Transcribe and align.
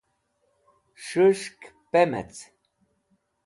s̃hushk 1.05 1.59
pemac 1.91 2.33